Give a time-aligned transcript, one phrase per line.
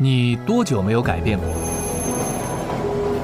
[0.00, 1.48] 你多久没有改变过？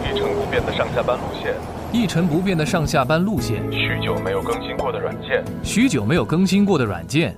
[0.02, 1.54] 一成不变的上下班路线，
[1.92, 7.36] 一成不变的上下班路线，许久没有更新过的软件，许久没有更新过的软件，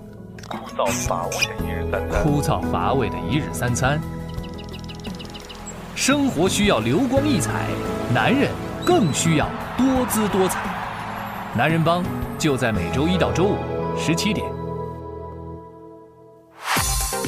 [0.48, 4.00] 枯燥乏味的一日三餐，枯燥乏味的一日三餐。
[5.94, 7.66] 生活需要流光溢彩，
[8.14, 8.50] 男人
[8.86, 9.46] 更需要
[9.76, 10.60] 多姿多彩。
[11.54, 12.02] 男人帮
[12.38, 13.58] 就在每周一到周五
[13.98, 14.55] 十七点。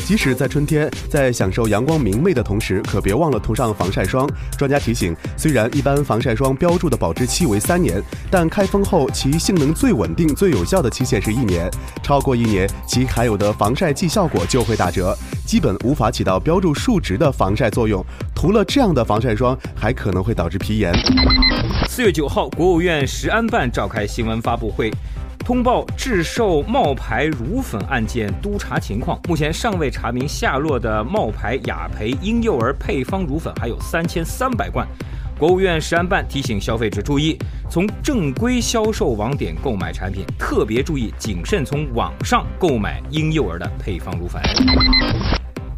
[0.09, 4.26] 即使在春天，在享受阳光明媚的同时，可别忘了涂上防晒霜。
[4.57, 11.71] 专家提醒，虽然一般防晒霜标注的保质期为三年，但开封后其性能最稳定、最有效的期限是一年。
[12.03, 18.03] 超过一年，其含有的防晒剂效果就会打折，基本无法起到标注数值的防晒作用。
[18.34, 20.90] 涂了这样的防晒霜，还可能会导致皮炎。
[21.86, 24.90] 四月九号，国务院食安办召开新闻发布会。
[25.48, 34.86] 通报制售冒牌乳粉案件督查情况，目前尚未查明下落的冒牌雅培婴幼儿配方乳粉还有三千三百罐。
[35.39, 37.39] 国务院食安办提醒消费者注意，
[37.70, 44.42] 从正规销售网点购买产品，特别注意谨慎从网上购买婴幼儿的配方乳粉。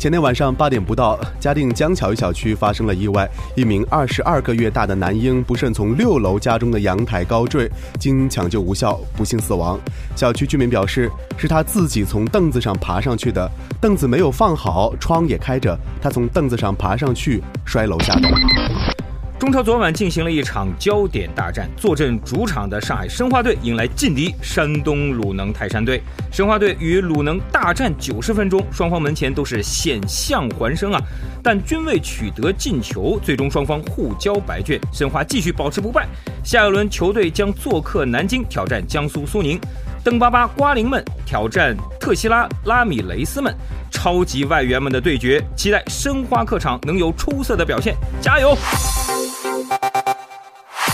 [0.00, 9.78] 前天晚上八点不到，嘉定江桥一小区发生了意外，一名二十二个月大的男婴不慎从六楼家中的阳台高坠，经抢救无效，不幸死亡。
[10.16, 13.46] 小区居民表示，是他自己从凳子上爬上去的，
[13.78, 18.99] 凳子没有放好，窗也开着，他从凳子上爬上去，摔楼下的。
[19.40, 26.02] 中超昨晚进行了一场焦点大战，坐镇主场的上海申花队迎来劲敌山东鲁能泰山队。
[26.30, 31.00] 申花队与鲁能大战九十分钟，双方门前都是险象环生啊，
[31.42, 36.06] 但均未取得进球，最终双方互交白卷，申花继续保持不败。
[36.44, 39.58] 下一轮球队将做客南京挑战江苏苏宁，
[40.04, 43.56] 登巴巴瓜林们挑战特西拉拉米雷斯们，
[43.90, 48.54] 超级外援们的对决，期待申花客场能有出色的表现，加油！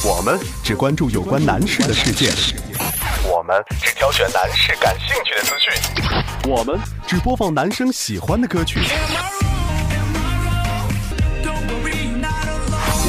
[0.09, 2.33] 我们只关注有关男士的事件，
[3.29, 5.73] 我们只挑选男士感兴趣的资讯，
[6.48, 8.79] 我们只播放男生喜欢的歌曲，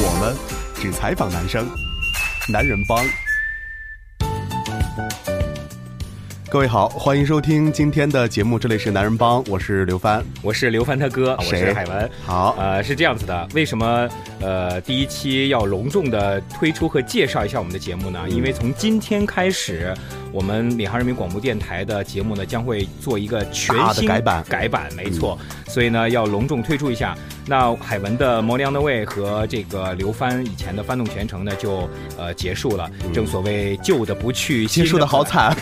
[0.02, 0.36] 我们
[0.74, 1.70] 只采访男生。
[2.48, 2.98] 男人帮，
[6.50, 12.10] 各位好，欢迎收听今天的节目，这里是男人帮，我是刘帆，我是刘帆他哥，我是海文。
[12.24, 14.08] 好，呃，是这样子的，为什么
[14.40, 18.26] 呃第一期要隆重的推出和介绍一下我们的节目呢？
[18.30, 19.94] 因为从今天开始，
[20.32, 27.16] 我们闵行人民广播电台的节目呢将会做一个全新改版，改版，没错，所以呢要隆重推出一下。
[27.46, 32.90] 那海文的《摩良的味》和这个刘帆以前的《翻动全城》呢就呃结束了。
[33.12, 35.56] 正所谓旧的不去，结束的好惨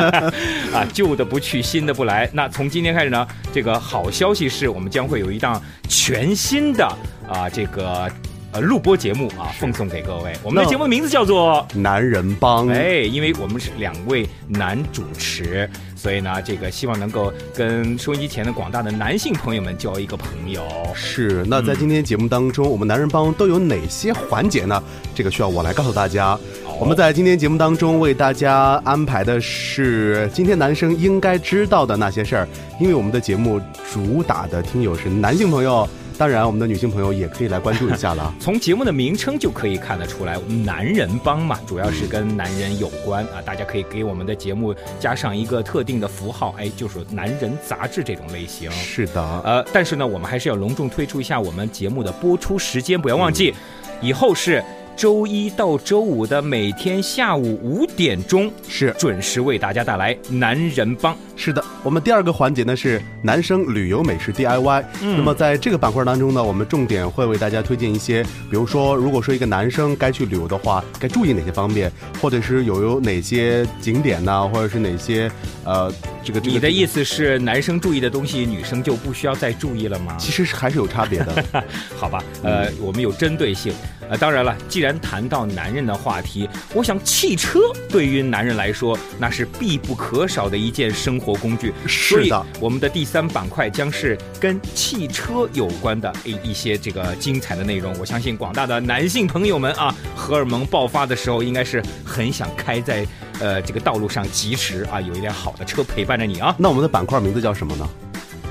[0.74, 0.86] 啊！
[0.92, 2.28] 旧的不去，新的不来。
[2.34, 6.84] 那从今天开始呢，这个好消息是我们将会有一档全新的
[7.26, 8.10] 啊这个。
[8.52, 10.30] 呃，录播节目啊，奉送给各位。
[10.42, 12.68] 我们的节目名字叫做《男人帮》。
[12.70, 20.62] 哎，因为我们是两位男主持，所以呢，这个希望能够跟收音机前的广大的男性朋友们交一个朋友。
[20.94, 21.42] 是。
[21.48, 24.82] 那在今天节目当中，我们男人帮都有哪些环节呢？
[25.14, 26.38] 这个需要我来告诉大家。
[26.78, 32.48] 我们在今天节目当中为大家安排的是今天男生应该知道的那些事儿，
[32.78, 33.58] 因为我们的节目
[33.90, 35.88] 主打的听友是男性朋友。
[36.22, 38.32] 当然，我们的女性朋友也可以来关注一下了。
[38.38, 43.42] 从节目的名称就可以看得出来，我们男人帮嘛，主要是跟男人有关啊。
[43.44, 48.70] 大家可以给我们的节目加上一个特定的符号，哎，就是男人杂志这种类型。
[48.70, 53.52] 是的，呃，但是呢，我们还是要隆重推出一下我们节目的播出时间，不要忘记，
[54.00, 54.62] 以后是。
[54.96, 61.16] 周一到周五的每天下午五点钟是准时为大家带来男人帮。
[61.34, 64.84] 是的，我们第二个环节呢是男生旅游美食 DIY。
[65.00, 75.28] 那么在这个板块当中呢，我们重点会为大家推荐一些，比如说，如果说一个男生该去旅游的话，该注意哪些方面，或者是有有哪些景点呢，或者是哪些
[75.64, 75.92] 呃，
[76.24, 80.16] 这个你的意思是男生注意的东西，女生就不需要再注意了吗？
[80.18, 81.44] 其实是还是有差别的。
[81.96, 83.72] 好吧，呃，我们有针对性。
[84.08, 91.72] 呃，当然了，既然谈到男人的话题，我想汽车对于男人来说那是必不可少的一件生活工具。
[91.86, 97.96] 是的，我们的第三板块将是跟汽车有关的一一些这个精彩的内容。
[97.98, 103.06] 我相信广大的男性朋友们啊，荷尔蒙爆发的时候，应该是很想开在
[103.42, 106.54] 呃这个道路上疾驰啊，有一辆好的车陪伴着你啊。
[106.56, 107.86] 那我们的板块名字叫什么呢？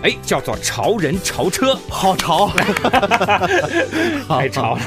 [0.04, 2.50] 哎，叫做潮人潮车，好潮，
[4.28, 4.82] 太潮了。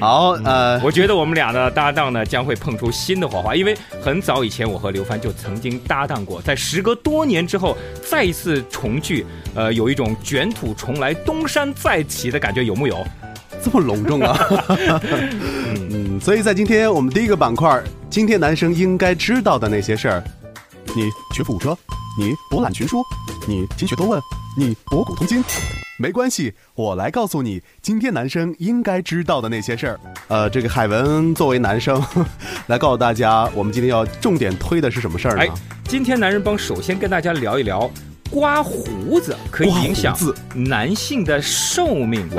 [0.00, 9.24] 好，呃，我觉得我们俩的搭档呢将会碰出新的火花，因为很早以前我和刘帆就曾经搭档过，在时隔多年之后再一次重聚，
[9.54, 13.06] 呃，有一种卷土重来、东山再起的感觉，有木有？
[13.62, 14.36] 这么隆重啊！
[16.16, 20.24] 嗯，所以在今天我们第一个板块，今天男生应该知道的那些事儿，
[20.94, 21.76] 你学富五车，
[22.18, 23.02] 你博览群书，
[23.46, 24.20] 你勤学多问，
[24.56, 25.44] 你博古通今，
[25.98, 30.00] 没关系，我来告诉你今天男生应该知道的那些事儿。
[30.28, 32.02] 呃，这个海文作为男生，
[32.68, 35.42] 来告诉大家，我们今天要重点推的是什么事儿呢？
[35.42, 35.48] 哎，
[35.86, 37.90] 今天男人帮首先跟大家聊一聊，
[38.30, 42.26] 刮胡子可以影响刮胡子男性的寿命。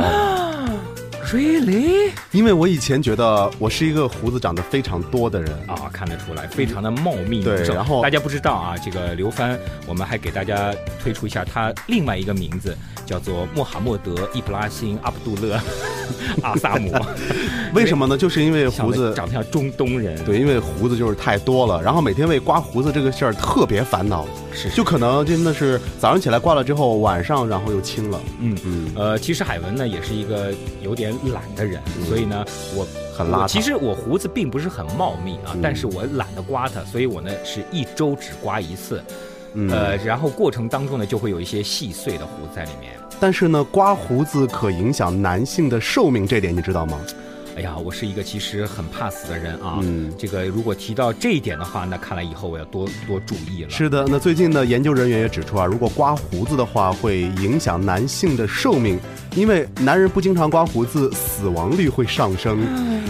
[1.33, 2.11] Really？
[2.31, 5.51] 因为我以前觉得我是一个胡子长得非常多的人。
[5.67, 12.75] 啊，看得出来，非常的茂密对然后大家不知道啊，这个刘帆，我们还给大家推出一下他另外一个名字，
[13.05, 15.57] 叫做穆罕默德·伊布拉辛·阿卜杜勒·
[16.41, 16.93] 阿萨姆，
[17.75, 18.17] 为什么呢？
[18.17, 24.25] 就是因为胡子长得像中东人，对，因为胡子就是太多了，然后每天为刮胡子这个事儿特别烦恼，
[24.57, 30.51] 是就可能真的是早上起来刮了之后，晚上然后又清了，嗯嗯，呃，其实海文呢也是一个
[30.81, 32.43] 有点懒的人，所以呢，
[32.75, 33.47] 我很邋遢。
[33.47, 35.59] 其实我胡子并不是很茂密啊，嗯。
[35.61, 39.03] 但是我懒得刮它，所以我呢是一周只刮一次，
[39.53, 39.69] 嗯。
[39.69, 42.93] 呃，然后过程当中呢就会有一些细碎的胡子在里面。
[43.19, 46.99] 但是呢，刮胡子可影响男性的寿命，这点你知道吗？
[47.57, 49.79] 哎呀，我是一个其实很怕死的人啊。
[49.81, 53.69] 嗯这个如果提到这一点的话，那看来以后我要多多注意了。
[53.71, 58.99] 是的，那最近呢，研究人员也指出啊，如果刮胡子的话，会影响男性的寿命，
[59.35, 62.59] 因为男人不经常刮胡子，死亡率会上升。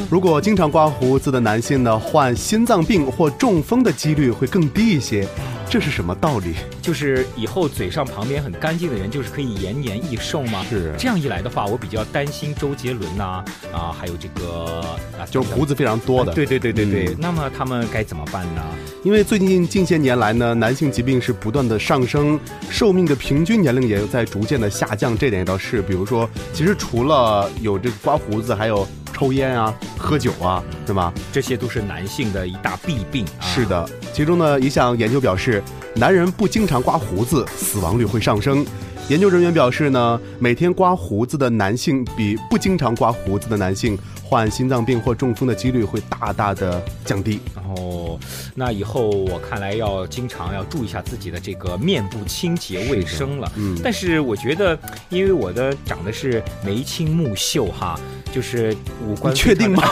[0.09, 5.27] 如果经常刮胡子的男性呢，患心脏病或中风的几率会更低一些。
[5.69, 6.55] 这是什么道理？
[6.81, 10.65] 就是以后嘴上旁边很干净的人，就是可以延年益寿吗？
[10.69, 13.43] 是这样一来的话，我比较担心周杰伦呐、
[13.73, 14.81] 啊，还有这个
[15.19, 16.31] 啊，就是胡子非常多的。
[16.31, 18.61] 对对对对对，嗯那么他们该怎么办呢？
[19.03, 25.81] 因为最近近些年来呢，男性疾病是不断的上升，寿命的平均年龄也在逐渐的下降，这点也倒是。
[25.81, 28.87] 比如说，其实除了有这个刮胡子，还有
[29.17, 31.11] 抽烟啊、喝酒啊，对吧？
[31.33, 33.41] 这些都是男性的一大弊病啊。
[33.41, 35.63] 是的，其中呢一项研究表示，
[35.95, 38.63] 男人不经常刮胡子，死亡率会上升。
[39.09, 47.39] 研究人员表示呢，每天刮胡子的男性比不经常刮胡子的男性患心脏病或中风的几率会大大的降低。
[47.55, 48.19] 哦，
[48.53, 53.49] 那以后我看来要经常要注意一下自己的这个面部清洁卫生了。
[53.55, 54.77] 嗯但是我觉得，
[55.09, 57.97] 因为我的长得是眉清目秀哈，
[58.33, 58.75] 就是
[59.05, 59.83] 五官你确定吗？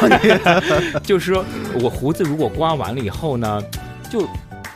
[1.03, 1.43] 就是说
[1.81, 3.61] 我胡子如果刮完了以后呢，
[4.09, 4.27] 就。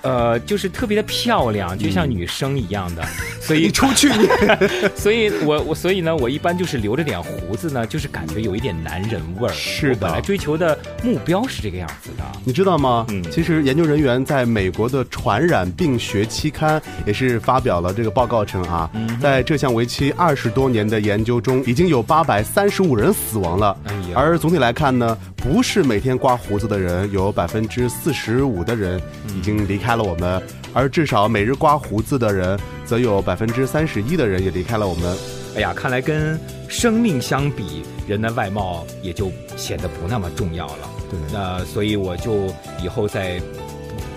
[0.02, 3.06] 呃，就是特别的漂亮，就像女生一样的，
[3.50, 4.28] 所以你出去你。
[4.96, 9.52] 所以我我所以呢，我一般就是留着点胡子呢，就是感觉有一点男人味儿。
[9.52, 12.24] 是的来追求的目标是这个样子的。
[12.44, 13.06] 你知道吗？
[13.10, 23.76] 嗯其实研究人员在美国的传染病学期刊也是发表了这个报告称啊，嗯在这项为期二十多年的研究中，已经有八百三十五人死亡了。
[23.86, 29.02] 哎呀而总体来看呢，不是每天刮胡子的人，有百分之四十五的人
[29.36, 30.42] 已经离开了我们，
[30.74, 35.18] 而至少每日刮胡子的人，则有百分之三十一的人也离开了我们。
[35.56, 40.90] 哎呀，看来跟生命相比，人的外貌也就显得不那么重要了。
[41.10, 43.40] 对那所以我就以后在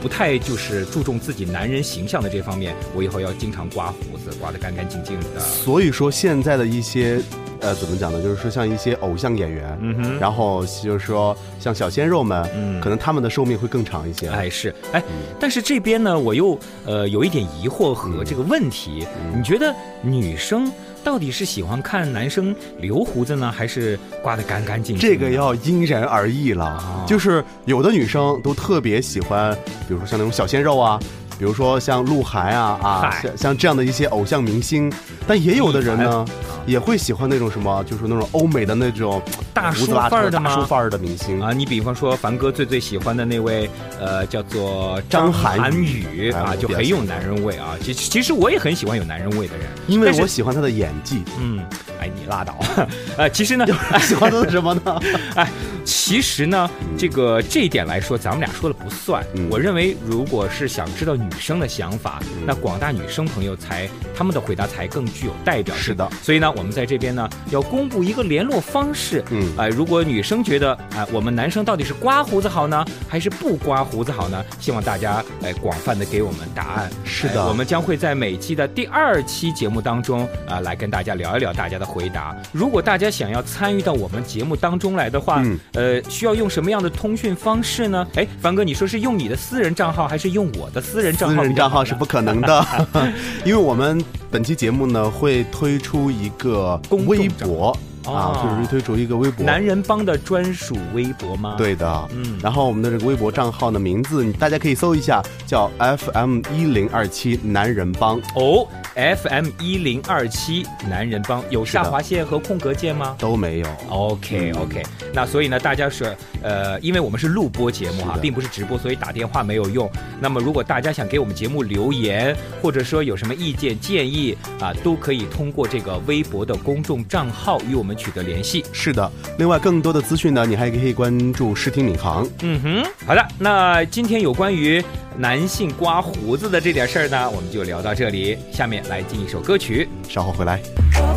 [0.01, 5.39] 不不太就是注重自己男人形象的这方面，我以后要经常刮胡子，刮得干干净净的。
[5.39, 7.23] 所以说，现在的一些，
[7.63, 8.21] 呃，怎么讲呢？
[8.21, 10.19] 就是说，像一些偶像演员，嗯哼。
[10.19, 12.81] 然后就是说，像小鲜肉们，嗯。
[12.81, 14.29] 可能他们的寿命会更长一些。
[14.29, 14.75] 哎是。
[14.93, 15.03] 哎，
[15.39, 19.73] 但是这边呢，我又呃有一点疑惑和这个问题，你觉得
[20.03, 20.71] 女生
[21.05, 25.09] 到底是喜欢看男生留胡子呢，还是刮得干干净净？
[25.09, 27.05] 这个要因人而异了，啊。
[27.07, 29.57] 就是有的女生都特别喜欢，
[29.87, 30.99] 比如说像那种小鲜肉啊，
[31.43, 34.89] 比如说像鹿晗啊啊，像像这样的一些偶像明星，
[35.27, 36.25] 但也有的人呢，
[36.67, 39.21] 也会喜欢那种什么，就是那种欧美的那种
[39.53, 43.69] 大叔范儿的吗大叔范儿的明星啊，你比方说凡哥最最喜欢的那位，
[43.99, 47.75] 呃，叫做张涵涵予啊，就很有男人味啊。
[47.83, 51.25] 其其实我也很喜欢有男人味的人，因为我喜欢他的演技。
[51.41, 51.59] 嗯，
[52.01, 52.57] 哎，你拉倒。
[53.19, 53.67] 呃，其实呢，
[53.99, 55.01] 喜欢他的什么呢？
[55.35, 55.51] 哎，
[55.85, 59.25] 其实呢，这个这一点来说，咱们俩说了不算。
[59.35, 65.85] 嗯我认为，如果是想知道女生的想法，那广大女生朋友才他们的回答才更具有代表性。
[65.85, 69.25] 是的所以呢，我们在这边呢要公布一个联络方式。
[69.31, 74.45] 嗯呃，如果女生觉得啊、我们男生到底是刮胡子好呢，还是不刮胡子好呢？
[74.61, 76.91] 希望大家呃广泛的给我们答案。
[77.05, 82.37] 是的哎我们将会在每期的第二期节目当中啊、来跟大家聊一聊大家的回答。
[82.53, 88.07] 如果大家想要参与到我们节目当中来的话，嗯呃，需要用什么样的通讯方式呢？
[88.15, 91.37] 哎，凡哥，你说是用你的私人账号，还是用我的私人账号？
[91.37, 92.67] 私人账号是不可能的，
[93.45, 99.45] 因为我们本期节目呢会推出一个公微博哦啊，就是推出一个微博。
[99.45, 101.55] 男人帮的专属微博吗？。
[101.59, 108.19] 对的，嗯然后我们的这个微博账号的名字，大家可以搜一下，叫 FM 一零二七男人帮。
[108.35, 113.15] 哦，FM 一零二七男人帮有下划线和空格键吗？
[113.19, 114.83] 都没有，OK 嗯 OK，
[115.13, 119.91] 那所以呢，大家是呃，因为我们是录播节目哈，是的并不是直播，所以打电话没有用。
[120.21, 128.65] 那么如果大家想给我们节目留言，或者说有什么意见建议啊，都可以通过这个微博的公众账号与我们取得联系。
[128.73, 129.11] 是的。
[129.39, 132.29] 另外，更多的资讯呢，你还可以关注视听领航。
[132.43, 134.83] 嗯哼，好的，那今天有关于
[135.17, 138.39] 男性刮胡子的这点事儿呢，我们就聊到这里。
[138.53, 139.89] 下面来进一首歌曲。
[140.09, 140.61] 稍后回来。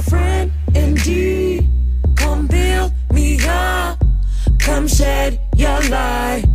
[0.09, 1.63] Friend indeed.
[2.17, 4.03] Come build me up.
[4.59, 6.45] Come shed your light.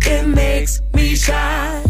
[0.00, 1.82] It makes me shine.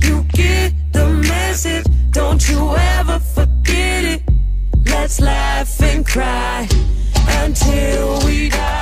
[0.00, 1.84] You get the message.
[2.12, 4.22] Don't you ever forget it.
[4.84, 6.68] Let's laugh and cry
[7.44, 8.81] until we die.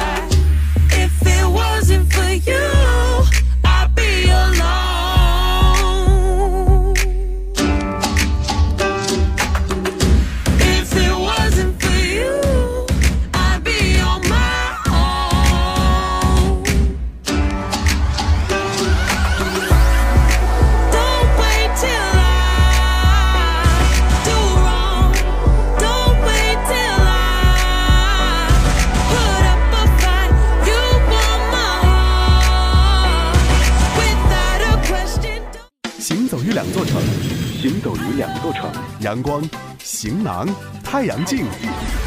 [39.11, 39.43] 阳光、
[39.83, 40.49] 行囊、
[40.85, 41.45] 太阳镜，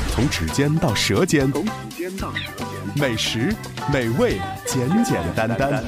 [0.10, 3.53] 从指尖到舌尖，从指尖到舌尖，美食、
[3.91, 5.83] 美味，简简单单。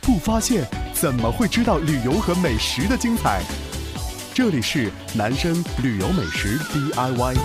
[0.00, 3.42] 不发现怎么会知道旅游和美食的精彩？
[4.32, 7.36] 这里是男生旅游美食 DIY。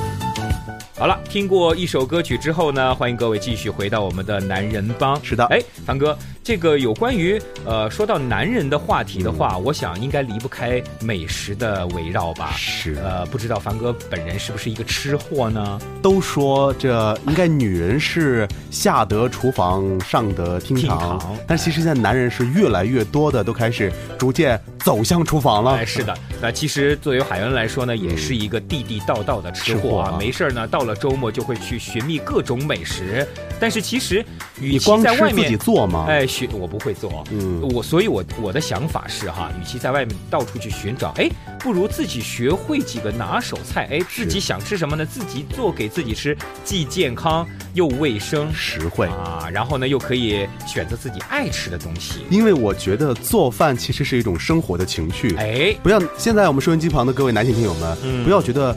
[0.98, 5.22] 好了，听过一首歌曲之后呢，欢迎各位继续回到我们的男人帮。
[5.22, 12.52] 是的哎，凡哥，这个有关于呃说到男人的话题的话，我想应该离不开美食的围绕吧。
[12.58, 15.80] 是呃，不知道凡哥本人是不是一个吃货呢？
[16.02, 25.74] 都说这应该女人是下得厨房，上得厅厅堂，堂但其实现在男人是越来越多的都开始逐渐走向厨房了。
[25.74, 29.82] 哎，是的，那其实作为海恩来说呢，也是一个地地道道的吃货啊。
[29.82, 33.28] 吃货啊没事儿呢，到了周末就会去寻觅各种美食。
[33.62, 34.26] 但是其实，
[34.60, 36.08] 与其你光在外面自己做吗？
[36.10, 45.06] 哎，学我不会做，嗯我所以我，我的想法是哈，与其在外面到处去寻找，哎，不如自己学会几个拿手菜，哎，自己想吃什么呢？
[45.06, 49.06] 自己做给自己吃，既健康又卫生实惠。
[49.08, 55.36] 啊，然后呢又可以选择自己爱吃的东西，因为我觉得做饭其实是一种生活的情趣。
[55.36, 58.76] 哎，不要现在我们收音机旁的各位男性听友们，嗯不要觉得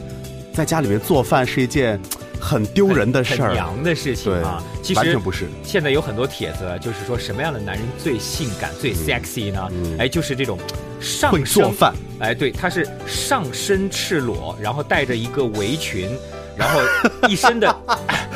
[0.53, 1.99] 在家里面做饭是一件
[2.45, 3.53] 很丢人的事很儿。
[3.53, 5.47] 娘的事情啊，其实完全不是。
[5.63, 9.67] 现在有很多帖子，就是说什么样的男人最性感、最 sexy 呢？
[9.71, 10.59] 嗯哎，就是这种
[11.01, 11.95] 上会做身饭。
[12.19, 16.15] 哎，对，他是上身赤裸，然后带着一个围裙，
[16.55, 16.79] 然后
[17.27, 17.75] 一身的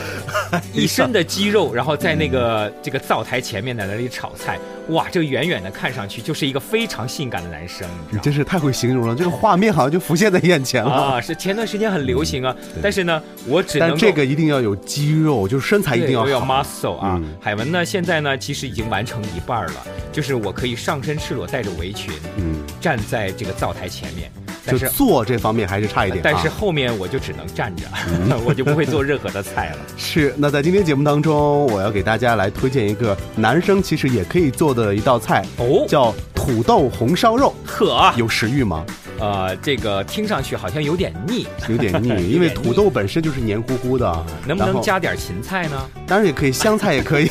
[0.74, 10.92] 一身的肌肉，然后在那个这个灶台前面在那里炒菜，哇，这远远的看上去就是一个非常性感的男生，你真是太会形容了，这个画面好像就浮现在眼前了。
[10.92, 16.40] 啊，是前段时间很流行啊，但是呢，我只能但这个一定要有肌肉，就是身材一定要要。
[16.40, 17.18] muscle 啊。
[17.22, 19.74] 嗯海文呢，现在呢，其实已经完成一半了，
[20.12, 24.32] 就是我可以上身赤裸，带着围裙，嗯，站在这个灶台前面，
[24.66, 26.22] 但就是做这方面还是差一点、啊。
[26.24, 27.84] 但是后面我就只能站着，
[28.46, 29.78] 我就不会做任何的菜了。
[29.96, 35.86] 是，那在今天节目当中，我要给大家来推荐一个男生其实也可以做的一道菜，哦。
[35.86, 37.54] 叫土豆红烧肉。
[37.66, 38.86] 呵啊，有食欲吗？
[39.20, 44.82] 呃，这个听上去好像有点腻，有点腻， 因为土豆本身就是黏糊糊的， 能不能？
[44.82, 45.78] 加点芹菜呢？
[46.08, 47.30] 当然也可以，香菜也可以。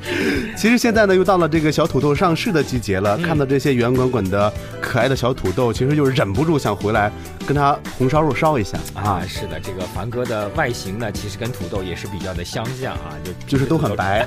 [0.56, 7.12] 其实现在呢，又到了这个小土豆上市的季节了，嗯看到这些圆滚滚的可爱的小土豆，其实就忍不住想回来
[7.46, 14.26] 跟它红烧肉烧一下啊，是的，这个凡哥的外形呢，其实跟土豆也是比较的相像啊，就就是都很白。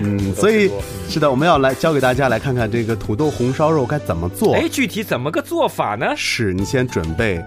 [0.00, 0.70] 嗯，所以
[1.10, 4.54] 是的，我们要来教给大家来看看这个土豆红烧肉该怎么做。
[4.54, 6.14] 哎，具体怎么个做法呢？
[6.16, 7.44] 是你先准备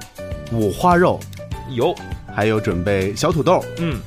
[0.52, 1.20] 五花肉，
[1.70, 1.96] 有，
[2.36, 3.98] 还有准备小土豆，嗯，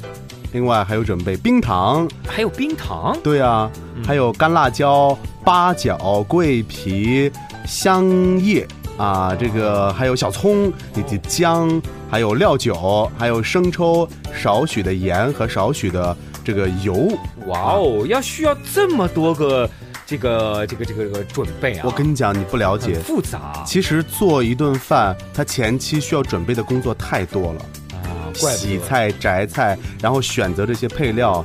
[0.52, 7.32] 另外还有准备冰糖，还有冰糖，对啊，嗯还有干辣椒、八角、桂皮、
[7.66, 11.80] 香叶啊，这个还有小葱以及姜，
[12.10, 17.08] 还有料酒，还有生抽，少许的盐和少许的这个油。
[17.46, 19.68] 哇哦，要需要这么多个
[20.06, 21.82] 这个这个这个这个准备啊！
[21.84, 22.94] 我跟你讲，你不了解。
[23.00, 27.60] 复杂其实做一顿饭，它前期需要准备的工作太多了。
[27.92, 31.44] 啊，怪不得洗菜、择菜，然后选择这些配料，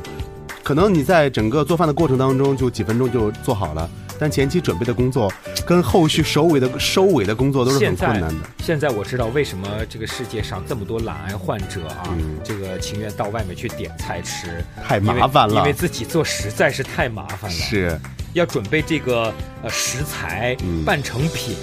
[0.64, 3.90] 可能你在整个做饭的过程当中就几分钟就做好了，
[4.20, 5.32] 但前期准备的工作
[5.66, 8.48] 跟后续收尾的收尾的工作都是很困难的。
[8.60, 17.58] 现在我知道为什么这个世界上这么多懒癌患者啊，嗯这个情愿到外面去点菜吃，太麻烦了因为自己做实在是太麻烦了。
[17.58, 18.00] 是，
[18.34, 19.34] 要准备这个
[19.64, 21.56] 呃食材、嗯半成品，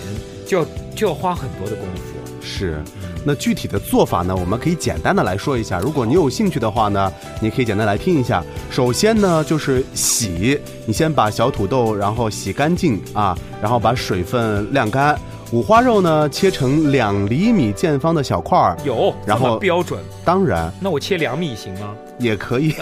[0.47, 2.15] 就要就要花很多的功夫。
[2.41, 2.83] 是，
[3.25, 5.79] 那具体的做法呢，我们可以简单的来说一下。
[5.81, 8.43] 如果你有兴趣的话呢，你可以简单来听一下。
[8.71, 15.19] 首先呢，就是洗，你先把小土豆然后洗干净啊，然后把水分晾干。
[15.51, 21.95] 五花肉呢，切成两厘米见方的小块儿，有，然后标准，当然那我切两米行吗？
[22.19, 22.75] 也可以。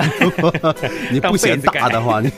[1.10, 2.30] 你不嫌大的话，你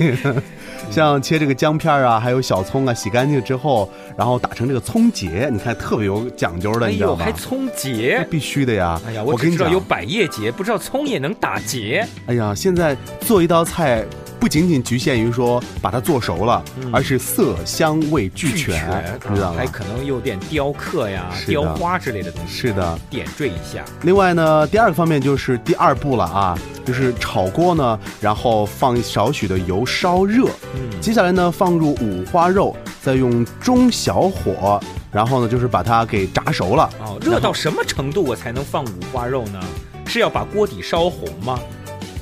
[0.91, 7.33] 像切这个姜片啊，还有小葱啊，洗干净之后，然后打成这个葱结，你看特别有讲究的，你知道吧还？
[7.33, 8.27] 葱结！
[8.31, 9.01] 必须的呀！
[9.07, 12.05] 哎呀，我跟你知道有，百叶结，不知道葱也能打结。
[12.27, 14.05] 哎呀，现在做一道菜
[14.49, 19.67] 不仅仅局限于说把它做熟了，嗯而是色香味俱全，你知道吗啊还？
[19.67, 23.85] 可能有点雕刻呀、雕花之类的东西，是的，点缀一下。
[24.05, 34.81] 另外呢，第二个方面就是第二步了啊，就是炒锅呢，然后放少许的油烧热，嗯，接下来呢，放入五花肉，再用中小火，
[35.13, 36.89] 然后呢，就是把它给炸熟了。
[37.01, 39.61] 哦，热到什么程度我才能放五花肉呢？
[40.07, 41.61] 是要把锅底烧红吗？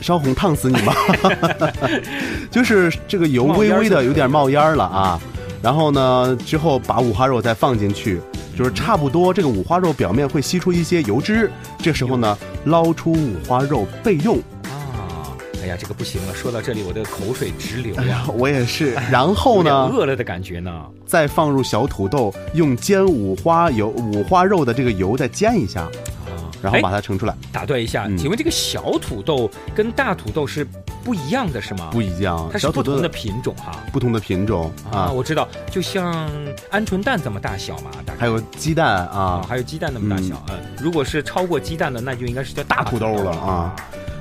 [0.01, 0.95] 烧红烫死你吗？
[2.51, 5.21] 就是这个油微微的有点冒烟儿了啊。
[5.63, 8.21] 然后呢，之后把五花肉再放进去，
[8.57, 14.37] 就是差不多这个五花肉表面会吸出一些油脂，这时候呢，捞出五花肉备用。
[14.65, 18.25] 啊，哎呀，这个不行了，说到这里我的口水直流呀。
[18.39, 18.93] 我也是。
[19.11, 20.71] 然后呢，饿了的感觉呢。
[21.05, 25.91] 再放入小土豆，用煎五花油五花肉的这个油再煎一下，啊，
[26.67, 27.35] 然后哎把它盛出来。
[27.53, 30.67] 打断一下，嗯请问这个小土豆跟大土豆是
[31.05, 31.91] 不一样的，是吗？
[31.93, 33.79] 不一样，它是不同的品种哈。
[33.93, 36.29] 不同的品种啊，啊，我知道，就像
[36.73, 40.43] 鹌鹑蛋这么大小嘛，大概还有鸡蛋啊啊，，还有鸡蛋那么大小。
[40.49, 43.77] 嗯，如果是超过鸡蛋的，那就应该是叫大大土豆了了啊。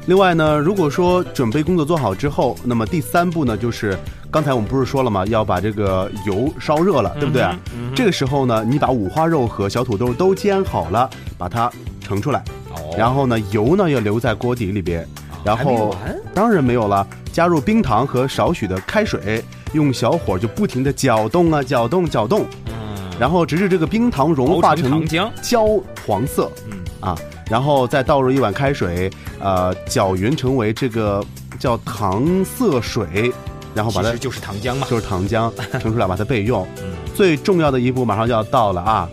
[0.06, 3.98] 另外呢，如果说准备工作做好之后，那么第三步呢，就是
[4.30, 5.26] 刚才我们不是说了吗？
[5.26, 7.42] 要把这个油烧热了，对不对？
[7.42, 11.72] 嗯嗯这个时候呢，你把五花肉和小土豆都煎好了，把它
[12.06, 15.06] 盛出来，哦，然后呢，油呢要留在锅底里边，
[15.44, 15.96] 然后
[16.34, 25.06] 当然没有了，加入冰糖和少许的开水，用小火就不停的搅动啊，搅动搅动，嗯，然后直至这个冰糖融化成
[25.42, 25.68] 焦
[26.06, 26.80] 黄色，嗯。
[27.02, 27.16] 啊，
[27.52, 31.24] 然后再倒入一碗开水，呃，搅匀成为这个
[31.60, 33.32] 叫糖色水，
[33.76, 34.88] 然后把它就是糖浆嘛。
[34.90, 36.68] 就是糖浆盛出来，把它备用。
[36.82, 36.96] 嗯。
[37.14, 39.08] 最重要的一步马上就要到了啊！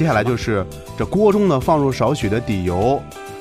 [0.00, 0.64] 接下来就是
[0.96, 2.98] 这锅中呢放入少许的底油，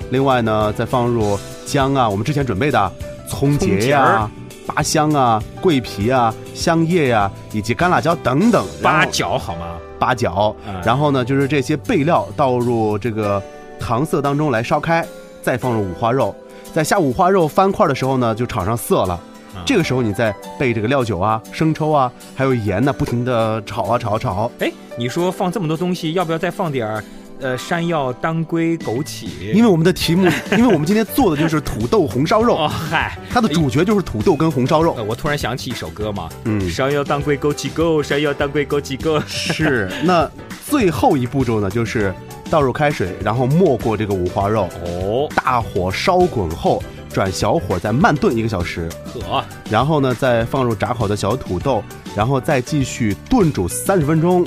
[0.10, 2.92] 另外呢再放入姜啊，我们之前准备的
[3.30, 4.30] 葱葱节呀、
[4.68, 9.78] 八香啊、桂皮啊、香叶呀、以及干辣椒等等，八角好吗？
[9.98, 13.42] 八角，嗯然后呢就是这些备料倒入这个
[13.80, 15.08] 糖色当中来烧开，
[15.42, 16.36] 再放入五花肉，
[16.74, 19.18] 在下五花肉翻块的时候呢就炒上色了。
[19.60, 24.52] 嗯这个时候你再备这个料酒啊、生抽啊，还有盐呢，不停的炒啊炒啊炒。
[24.60, 27.04] 哎，你说放这么多东西，要不要再放点儿
[27.42, 29.28] 呃山药、当归、枸杞？
[29.54, 35.04] 因为我们的题目， 因为我们今天做的就是土豆红烧肉，哦嗨，它的主角就是土豆跟红烧肉呃，。
[35.04, 39.22] 我突然想起一首歌嘛，嗯，山药、当归、枸杞 go，山药、当归、枸杞 go。
[39.28, 39.90] 是。
[40.04, 40.30] 那
[40.68, 42.14] 最后一步骤呢，就是
[42.50, 51.84] 倒入开水，然后没过这个五花肉，哦，大火烧滚后，转小火再慢炖一个小时，可，然后呢再放入炸好的小土豆，
[52.16, 54.46] 然后再继续炖煮三十分钟，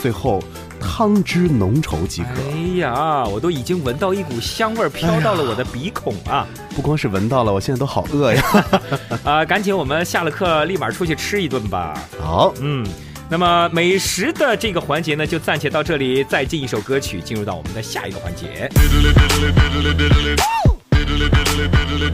[0.00, 0.42] 最后
[0.80, 2.28] 汤汁浓稠即可。
[2.40, 6.46] 哎呀，我都已经闻到一股香味儿飘到了我的鼻孔啊！
[6.74, 8.42] 不光是闻到了，我现在都好饿呀。
[9.24, 11.94] 啊、赶紧我们下了课立马出去吃一顿吧。
[12.20, 12.86] 好，嗯，
[13.28, 18.68] 那么美食的这个环节呢，就暂且到这里，再进一首歌曲，进入到我们的下一个环节。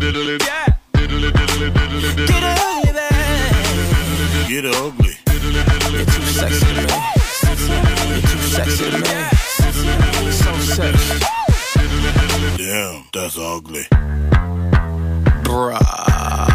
[0.00, 0.38] Get ugly.
[4.48, 5.14] Get ugly.
[5.26, 6.72] Too sexy,
[8.22, 9.30] too sexy, man.
[10.32, 11.18] So sexy.
[12.56, 13.84] Damn, that's ugly.
[15.44, 16.49] Bruh.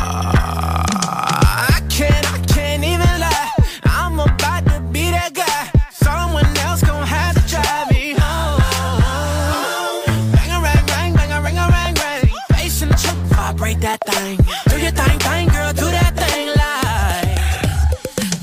[13.85, 14.37] That thing.
[14.69, 17.37] Do your thing, thing, girl, do that thing like.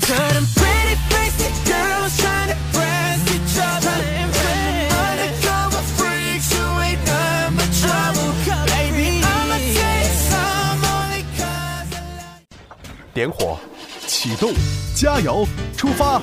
[0.07, 3.97] To them pretty basic girls trying to press each other.
[5.03, 8.31] Undercover freaks who ain't nothing but trouble.
[8.71, 13.59] Baby, I'ma take some only cause I love 点火，
[14.07, 14.53] 启动，
[14.95, 16.21] 加油，出发！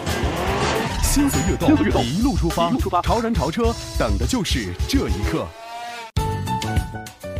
[1.02, 5.46] 心随跃动，一路出发，潮人潮车，等的就是这一刻。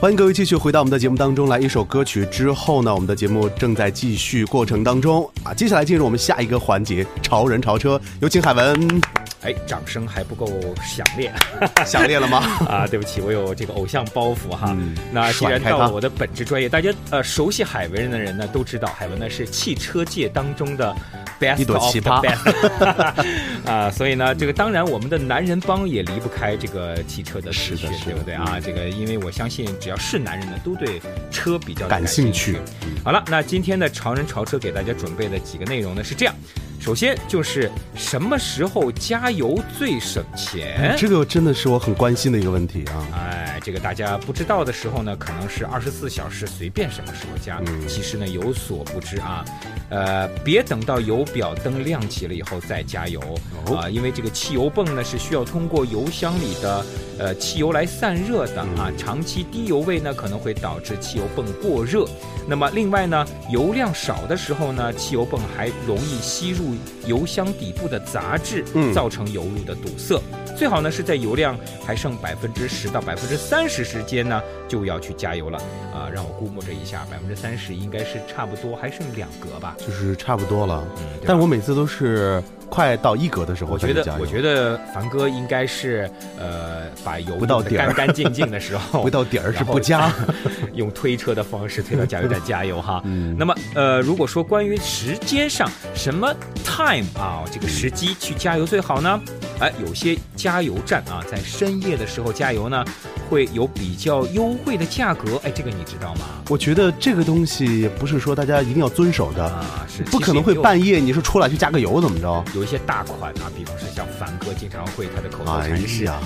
[0.01, 1.59] 欢迎各位继续回到我们的节目当中来。
[1.59, 5.53] 一首歌曲之后呢，我们的节目正在继续过程当中啊。
[5.53, 9.03] 接下来进入我们下一个环节——潮人潮车，有请海文。
[9.43, 11.33] 哎，掌声还不够响烈。
[11.87, 12.39] 响烈了吗？
[12.69, 14.69] 啊，对不起，我有这个偶像包袱哈。
[14.71, 20.95] 嗯那既然到了我的本职专业，大家呃熟悉海文人的人呢都知道，海文呢是汽车界当中的
[21.41, 23.27] best 一朵 of 奇 the 葩 best
[23.71, 28.59] 啊，所以呢，这个当然我们的男人帮也离不开这个汽车的资讯，是的对不对啊？
[28.63, 31.01] 这个因为我相信只要是男人呢，都对
[31.31, 32.59] 车比较感兴兴趣
[33.03, 36.35] 好了，那今天的潮人潮车给大家准备的几个内容呢是这样。
[36.81, 40.95] 首先就是什么时候加油最省钱？
[40.97, 43.07] 这个真的是我很关心的一个问题啊。
[43.13, 49.45] 哎，这个大家不知道的时候呢，可能是二十四小时随便什么时候加，嗯其实呢有所不知啊。
[49.91, 53.21] 呃，别等到油表灯亮起了以后再加油
[53.67, 56.85] 哦啊、因为这个汽油泵呢是需要通过油箱里的
[57.21, 58.91] 呃汽油来散热的嗯啊。
[58.99, 62.05] 长期低油位呢可能会导致汽油泵过热。
[62.49, 66.75] 那么另外呢，油量少的时候呢，汽油泵还容易吸入
[67.07, 70.21] 油箱底部的杂质，嗯造成油路的堵塞。
[70.57, 71.57] 最好呢是在油量
[71.87, 75.59] 还剩百分之十到百分之三十时间呢，就要去加油了。
[75.95, 79.77] 啊、让我估摸着一下，百分之三十应该是差不多，还剩两格吧。
[79.79, 90.11] 就是差不多了，嗯，但我每次都是快到一格的时候我觉得我觉得凡哥应该是呃，把油不到底儿干干净净的时候， 不到底儿是不加。
[90.75, 93.03] 用推车的方式推到加油站加油哈。
[93.05, 96.33] 嗯那么呃，如果说关于时间上什么
[96.65, 99.21] time 啊，这个时机去加油最好呢？
[99.59, 102.85] 哎，有些加油站啊，在深夜的时候加油呢，
[103.31, 105.41] 会有比较优惠的价格。
[105.43, 106.27] 哎，这个你知道吗？
[106.51, 110.51] 我觉得这个东西不是说大家一定要遵守的，啊，是不可能会。
[110.61, 112.45] 半夜你说出来去加个油怎么着？
[112.55, 116.21] 有一些大款啊，比方说像凡哥经常会他的口头哎禅是呀，啊、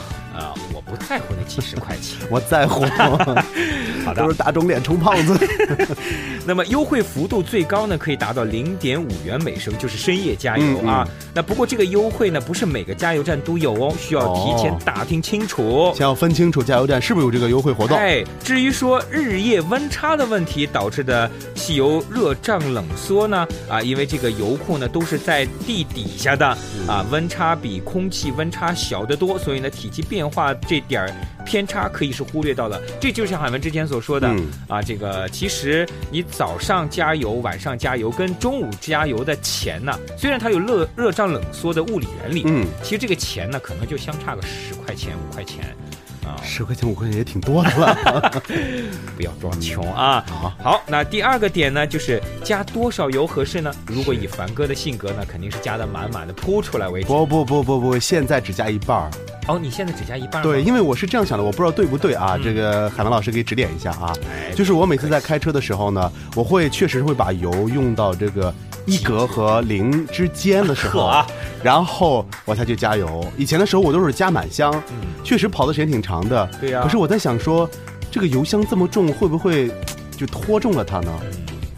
[0.73, 2.19] 我不在乎那几十块钱。
[2.31, 2.85] 我在乎，
[4.05, 5.39] 好的都是打肿脸充胖子。
[6.47, 11.09] 那么优惠幅度最高呢，可以达到零点五元每升，就是深夜加油嗯啊。
[11.35, 15.93] 那不过这个优惠呢，不是每个加油站都有哦，需要提前哦打听清楚。
[15.95, 17.97] 先要分清楚加油站是不是有这个优惠活动。
[17.97, 31.13] 哎，至于说日夜温差的问题导致的汽油热胀冷缩呢，啊，因为这个油库呢都是在地底下的嗯啊，温差比空气温差小得多，所以呢体积变化这点儿
[31.45, 32.81] 偏差可以是忽略到了。
[33.01, 45.77] 这就像海文之前所说的、嗯啊，这个其实你早上加油、晚上加油跟中午加油的钱呢，虽然它有热热胀冷缩的物理原理，嗯，其实这个钱呢可能就相差个十块钱、五块钱
[46.25, 46.41] 啊。
[46.43, 48.43] 十块钱五块钱也挺多的了。
[49.17, 50.25] 不要装穷啊！
[50.29, 53.73] 好，好，那第二个点呢，就是加多少油合适呢？
[53.87, 57.07] 如果以凡哥的性格呢，肯定是加的满满的，铺出来为止。
[57.07, 59.11] 不不不不不，现在只加一半儿。
[59.47, 60.43] 哦，你现在只加一半？
[60.43, 62.35] 对，因为我是这样想的，我不知道对不对啊？
[62.37, 64.13] 嗯这个海文老师给指点一下啊。
[64.31, 68.53] 哎，就是我每次在开车的时候呢，我会确实会把油用到这个
[68.87, 71.27] 一格和零之间的时候啊，
[71.63, 73.25] 然后我才去加油。
[73.37, 76.49] 以前的时候我都是加满箱，嗯确实跑的时间挺长的。
[76.61, 77.69] 对呀可是我在想说，
[78.11, 79.71] 这个油箱这么重，会不会
[80.17, 81.13] 就拖重了它呢？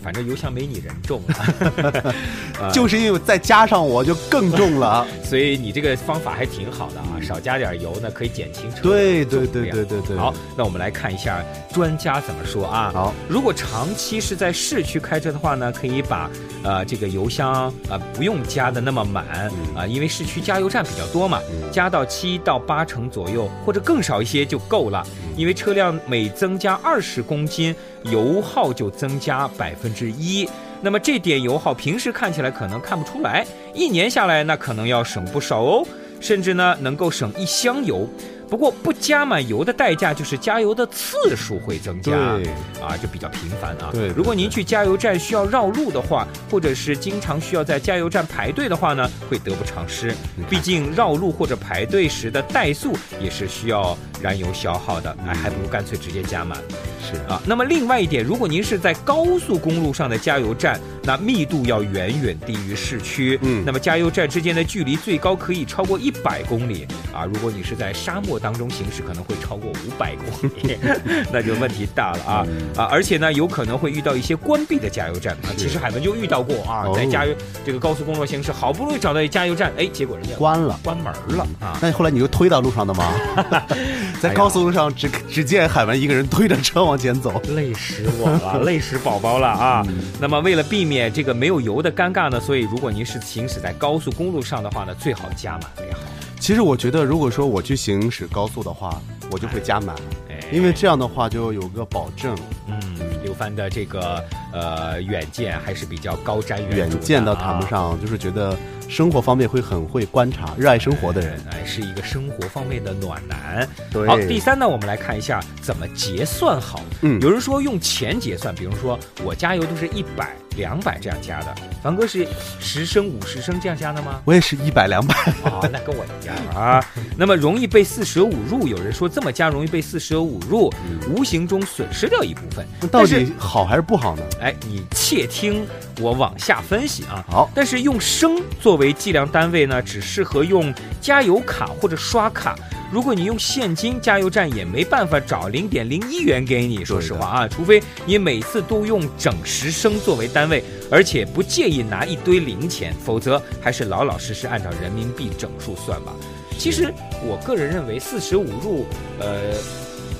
[0.06, 5.04] 嗯，反正油箱没你人重啊，啊 就是因为再加上我就更重了。
[5.24, 10.16] 所以你这个方法还挺好的啊，少加点油呢，可以减轻车对对对量对对对。
[10.16, 12.90] 好，那我们来看一下专家怎么说啊。
[12.94, 16.30] 好，如果长期是在市区开车的话呢，可以把
[16.62, 17.52] 呃这个油箱
[17.90, 19.26] 啊不用加的那么满
[19.74, 25.04] 啊、因为市区加油站比较多嘛，嗯加到七到八成左右或者更少一些就够了。
[25.36, 30.48] 因为车辆每增加二十公斤，油耗就增加百分之一。
[30.82, 35.86] 那么这点油耗平时看起来可能看不出来，一年下来那可能要省不少哦，
[36.20, 38.08] 甚至呢能够省一箱油。
[38.48, 42.46] 不过不加满油的代价就是加油的次数会增加，对
[42.80, 43.90] 啊，就比较频繁啊。
[43.92, 50.14] 对对如果您去加油站需要绕路的话，或者是经常需要在加油站排队的话呢，会得不偿失。
[50.48, 56.58] 毕竟绕路或者排队时的怠速也是需要燃油消耗的，哎，还不如干脆直接加满。
[57.02, 63.38] 是啊，那么另外一点，如果您是在高速公路上的加油站，那密度要远远低于市区。
[63.42, 67.24] 嗯那么加油站之间的距离最高可以超过一百公里啊。
[67.24, 70.76] 如果你是在沙漠当中行驶，可能会超过五百公里，
[71.32, 72.84] 那就问题大了啊啊！
[72.90, 75.54] 而且呢，有可能会遇到一些关闭的加油站啊。
[75.56, 80.78] 其实海文就遇到过啊，哦在加油这个高速公路行驶，好不容易找到一加油站，哎，结果人家关了。
[80.82, 81.78] 关门了啊。
[81.80, 83.12] 那后来你就推到路上的吗？
[84.20, 87.40] 在高速路上只只见海文一个人推着车往前走。
[87.54, 89.86] 累死我了，累死宝宝了啊！
[90.18, 96.00] 那么为了避免这个没有油的尴尬呢，所以如果您是行驶在高速公路上的话呢，最好加满为好。
[96.38, 99.96] 其实我觉得，如果说我去行驶高速的话，我就会加满，
[100.28, 102.36] 哎因为这样的话就有个保证。
[102.68, 102.78] 嗯，
[103.24, 107.68] 刘帆的这个呃远见还是比较高瞻远远见到谈不啊。
[107.68, 108.56] 上，就是觉得
[108.88, 111.40] 生活方面会很会观察、热爱生活的人。
[111.50, 113.66] 哎，是一个生活方面的暖男。
[113.90, 116.80] 对好，第三呢，我们来看一下怎么结算好。
[117.00, 122.26] 嗯有人说用钱结算，比如说我加油都是一百、两百这样加的，凡哥是
[122.58, 124.20] 十升、五十升这样加的吗？
[124.24, 125.14] 我也是一百两百，
[125.44, 126.84] 啊，那跟我一样啊。
[127.16, 130.72] 那么容易被四舍五入，有人说这么加容易被四舍五入，
[131.08, 132.66] 无形中损失掉一部分。
[132.80, 134.22] 那到底好还是不好呢？
[134.40, 135.66] 哎，你窃听
[136.00, 137.24] 我往下分析啊。
[137.28, 142.56] 好，但是用升作为计量单位呢，只适合用加油卡或者刷卡。
[142.90, 146.84] 如果你用现金，加油站也没办法找零点零一元给你。
[146.84, 156.12] 说实话啊，除非你每次都用整十升作为单位，而且不介意拿一堆零钱，否则还是老老实实按照人民币整数算吧。
[156.58, 158.86] 其实我个人认为四舍五入，
[159.18, 159.52] 呃，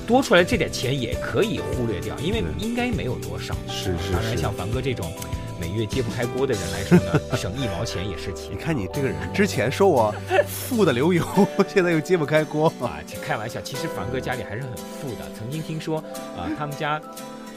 [0.05, 3.55] 多出来这点钱也可以忽略掉，因为应该没有多少。
[3.69, 5.11] 是是当然，像凡哥这种
[5.59, 8.55] 每月揭不开锅的人来说呢， 省一毛钱也是钱你。
[8.55, 10.13] 看你这个人，之前说我
[10.47, 11.23] 富的流油，
[11.67, 12.71] 现在又揭不开锅。
[12.81, 15.25] 啊，开玩笑，其实凡哥家里还是很富的。
[15.37, 15.97] 曾经听说
[16.37, 17.01] 啊，他们家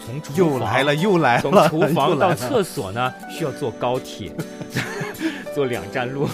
[0.07, 4.33] 从厨房又来了，又来了从，厨房到厕所呢，需要坐高铁，
[5.55, 6.29] 坐两站路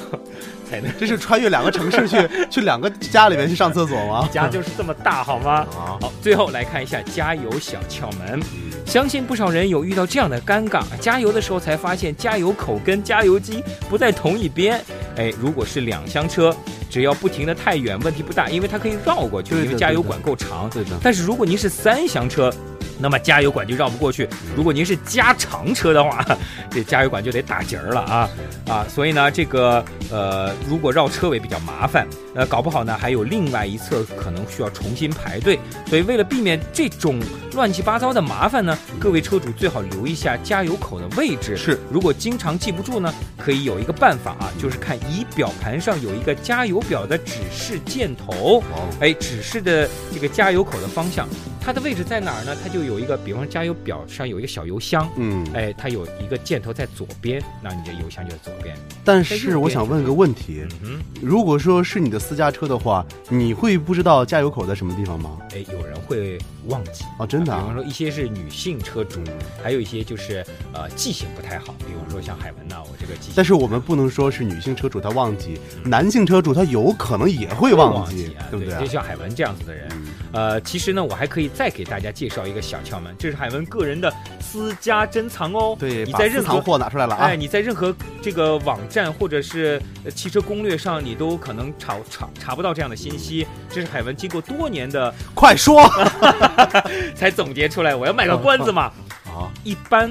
[0.70, 0.92] 才能。
[0.98, 4.28] 这是穿越两个城市去去两个家里面去上厕所吗？
[4.32, 5.66] 家就是这么大，好吗？
[5.72, 8.40] 好，好，最后来看一下加油小窍门。
[8.86, 14.80] 相信不少人有遇到这样的尴尬，加油的时候才发现加油口跟加油机不在同一边。
[15.16, 16.54] 哎，如果是两厢车，
[16.88, 20.70] 只要不停的太远，问题不大，因为它可以绕过去，因为加油管够长。
[20.70, 22.52] 对的，但是如果您是三厢车，
[22.98, 24.26] 那么加油管就绕不过去。
[24.56, 26.24] 如果您是加长车的话，
[26.70, 28.30] 这加油管就得打结儿了啊
[28.68, 28.86] 啊！
[28.88, 35.58] 所以呢，这个呃，如果绕车尾比较麻烦，呃，搞不好呢还有另外一侧可能需要重新排队。
[35.86, 37.20] 所以为了避免这种
[37.56, 41.56] 乱七八糟的麻烦呢，各位车主最好留意一下加油口的位置。
[41.56, 48.58] 是，如果经常记不住呢，可以有一个办法啊，就是看仪表盘上有一个加油表的指示箭头。
[48.58, 51.26] 哦，哎，指示的这个加油口的方向，
[51.58, 52.54] 它的位置在哪儿呢？
[52.62, 58.76] 它就有一个，比方说加油表上有一个小油箱，嗯，哎，它有一个箭头在左边，那你的油箱就在左边。
[59.02, 65.38] 但是我想问个问题，嗯如果说是你的私家车的话，你会不知道加油口在什么地方吗？
[65.54, 67.02] 哎，有人会忘记。
[67.18, 69.20] 哦，真的啊比方，说一些是女性车主，
[69.62, 78.86] 还有一些就是呃记性不太好，比方说像海文呐、我这个记性但是我们不能说是女性车主她忘记，男性车主他有可能也会忘记，啊，对不对啊就？
[78.86, 85.76] 像海文这样子的人，嗯呃，其实呢，我还可以再给大家介绍一个小窍门，这是海文个人的私家珍藏哦。
[85.78, 87.36] 对，你在任何货拿出来了啊哎，！
[87.36, 93.46] 你在任何这个网站或者是呃汽车攻略上，你都可能查查查不到这样的信息。
[93.70, 95.82] 这是海文经过多年的快说
[97.14, 97.94] 才总结出来。
[97.94, 98.90] 我要卖个关子嘛。
[99.36, 99.52] 啊！
[99.64, 100.10] 一般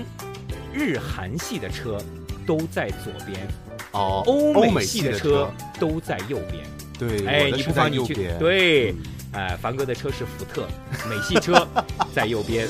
[0.72, 1.98] 日韩系的车
[2.46, 3.48] 都在左边，
[3.92, 6.64] 哦，欧美美系的的车，都在右边。
[7.00, 8.98] 对，哎，你不妨你去对嗯，
[9.34, 10.68] 哎，凡哥的车是福特，
[11.10, 11.68] 美系车
[12.14, 12.68] 在右边，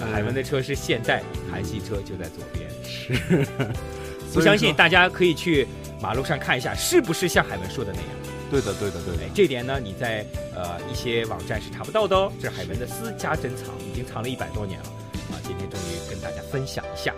[0.00, 2.68] 呃海文的车是现代，韩系车就在左边。
[2.84, 3.46] 是。
[4.34, 5.66] 不相信大家可以去
[6.02, 8.08] 马路上看一下，是不是像海文说的那样？
[8.50, 9.30] 对的，对的，对的哎，。
[9.32, 12.32] 这点呢，你在呃一些网站是查不到的哦。
[12.42, 14.86] 这是海文的私家珍藏，已经藏了一百多年了
[15.30, 15.38] 啊！
[15.42, 17.14] 今天终于跟大家分享一下。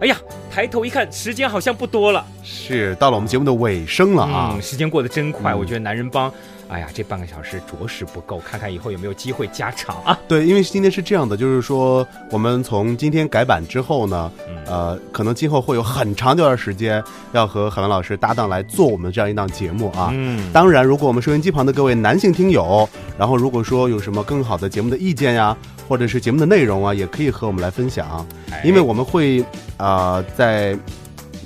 [0.00, 0.16] 哎呀，
[0.50, 4.62] 抬头一看，时间好像不多了是到了我们节目的尾声了啊嗯！！
[4.62, 6.32] 时间过得真快，嗯我觉得男人帮
[6.68, 10.18] 哎呀，这半个小时着实不够，看看以后有没有机会加长啊。
[10.26, 20.10] 对，因为今天是这样的，就是说我们从今天改版之后呢，嗯呃，可能今后会有很长一段时间要和海文老师搭档来做我们这样一档节目啊。
[20.12, 25.56] 嗯，当然，如果我们收音机旁的各位男性听友，然后如果说有什么更好的节目的意见呀，
[25.88, 29.40] 或者是节目的内容啊，也可以和我们来分享，哎因为我们会
[29.76, 30.76] 啊、呃在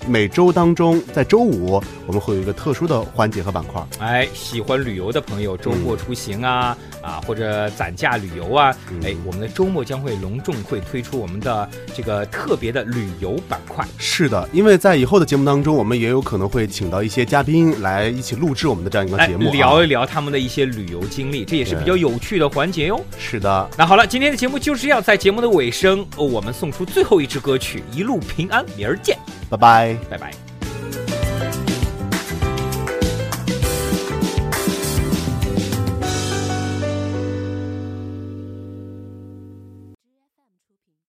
[0.09, 3.85] 每周当中，在周五我们会有一个特殊的环节和板块。
[3.99, 13.87] 哎，喜欢旅游的朋友，周末出行啊、啊，或者攒假旅游啊，嗯哎，我们的周末将会隆重会推出我们的这个特别的旅游板块。
[13.99, 22.99] 是的，因为在以后的节目当中，我们也有可能会请到一些嘉宾来一起录制我们的这样一个节目、啊，聊一聊他们的一些旅游经历，这也是比较有趣的环节哟。
[23.19, 29.19] 是的，那好了，今天的节目就是要在节目的尾声，呃我们送出最后一支歌曲《一路平安》，明儿见，
[29.51, 29.97] 拜拜。
[30.11, 30.48] 拜拜。